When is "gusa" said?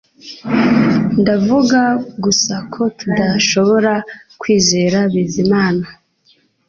2.23-2.55